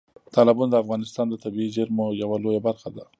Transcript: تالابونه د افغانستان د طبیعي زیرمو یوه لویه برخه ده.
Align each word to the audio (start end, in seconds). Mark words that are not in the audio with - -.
تالابونه 0.33 0.69
د 0.71 0.75
افغانستان 0.83 1.25
د 1.29 1.35
طبیعي 1.43 1.69
زیرمو 1.75 2.05
یوه 2.21 2.37
لویه 2.43 2.61
برخه 2.67 2.89
ده. 2.95 3.03